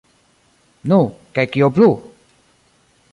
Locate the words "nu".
0.93-0.97